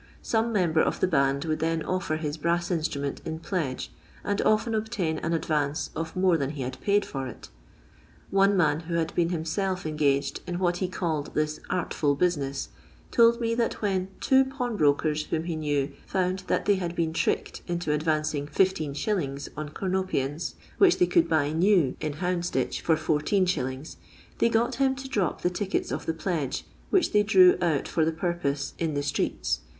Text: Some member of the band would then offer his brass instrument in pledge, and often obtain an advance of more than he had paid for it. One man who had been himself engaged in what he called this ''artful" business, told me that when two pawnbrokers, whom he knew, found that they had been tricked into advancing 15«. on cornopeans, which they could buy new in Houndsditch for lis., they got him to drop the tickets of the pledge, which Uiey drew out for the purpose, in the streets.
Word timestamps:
Some 0.23 0.51
member 0.51 0.81
of 0.81 0.99
the 0.99 1.05
band 1.05 1.45
would 1.45 1.59
then 1.59 1.83
offer 1.83 2.15
his 2.17 2.35
brass 2.35 2.71
instrument 2.71 3.21
in 3.23 3.37
pledge, 3.37 3.91
and 4.23 4.41
often 4.41 4.73
obtain 4.73 5.19
an 5.19 5.31
advance 5.31 5.91
of 5.95 6.15
more 6.15 6.39
than 6.39 6.49
he 6.49 6.63
had 6.63 6.81
paid 6.81 7.05
for 7.05 7.27
it. 7.27 7.49
One 8.31 8.57
man 8.57 8.79
who 8.79 8.95
had 8.95 9.13
been 9.13 9.29
himself 9.29 9.85
engaged 9.85 10.41
in 10.47 10.57
what 10.57 10.77
he 10.77 10.87
called 10.87 11.35
this 11.35 11.59
''artful" 11.69 12.17
business, 12.17 12.69
told 13.11 13.39
me 13.39 13.53
that 13.53 13.83
when 13.83 14.07
two 14.19 14.43
pawnbrokers, 14.43 15.25
whom 15.27 15.43
he 15.43 15.55
knew, 15.55 15.91
found 16.07 16.39
that 16.47 16.65
they 16.65 16.77
had 16.77 16.95
been 16.95 17.13
tricked 17.13 17.61
into 17.67 17.91
advancing 17.91 18.47
15«. 18.47 19.49
on 19.55 19.69
cornopeans, 19.69 20.55
which 20.79 20.97
they 20.97 21.05
could 21.05 21.29
buy 21.29 21.51
new 21.53 21.95
in 22.01 22.13
Houndsditch 22.13 22.81
for 22.81 22.95
lis., 23.19 23.97
they 24.39 24.49
got 24.49 24.75
him 24.77 24.95
to 24.95 25.07
drop 25.07 25.43
the 25.43 25.51
tickets 25.51 25.91
of 25.91 26.07
the 26.07 26.13
pledge, 26.15 26.65
which 26.89 27.13
Uiey 27.13 27.23
drew 27.23 27.55
out 27.61 27.87
for 27.87 28.03
the 28.03 28.11
purpose, 28.11 28.73
in 28.79 28.95
the 28.95 29.03
streets. 29.03 29.59